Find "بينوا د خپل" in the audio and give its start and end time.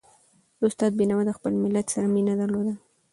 0.99-1.53